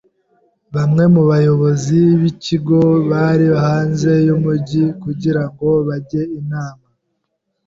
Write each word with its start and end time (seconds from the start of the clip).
Bamwe 0.75 1.03
mu 1.13 1.21
bayobozi 1.29 1.99
b'ikigo 2.19 2.81
bari 3.09 3.47
hanze 3.65 4.11
yumujyi 4.27 4.83
kugirango 5.03 5.67
bajye 5.87 6.21
inama. 6.39 6.87